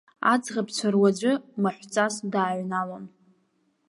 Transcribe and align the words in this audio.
Аӡӷабцәа 0.31 0.87
руаӡәы 0.93 1.31
маҳәҵас 1.61 2.15
дааҩналон. 2.31 3.05